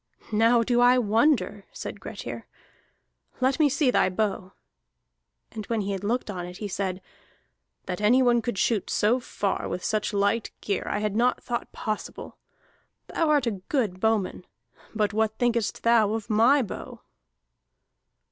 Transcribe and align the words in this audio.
"Now 0.31 0.63
do 0.63 0.81
I 0.81 0.97
wonder," 0.97 1.67
said 1.71 1.99
Grettir. 1.99 2.47
"Let 3.39 3.59
me 3.59 3.69
see 3.69 3.91
thy 3.91 4.09
bow." 4.09 4.53
And 5.51 5.67
when 5.67 5.81
he 5.81 5.91
had 5.91 6.03
looked 6.03 6.31
on 6.31 6.47
it 6.47 6.57
he 6.57 6.67
said: 6.67 7.03
"That 7.85 8.01
any 8.01 8.23
one 8.23 8.41
could 8.41 8.57
shoot 8.57 8.89
so 8.89 9.19
far 9.19 9.69
with 9.69 9.83
such 9.83 10.11
light 10.11 10.49
gear 10.59 10.87
I 10.87 11.01
had 11.01 11.15
not 11.15 11.43
thought 11.43 11.71
possible. 11.71 12.35
Thou 13.13 13.29
art 13.29 13.45
a 13.45 13.51
good 13.69 13.99
bowman. 13.99 14.47
But 14.95 15.13
what 15.13 15.37
thinkest 15.37 15.83
thou 15.83 16.13
of 16.15 16.31
my 16.31 16.63
bow?" 16.63 17.01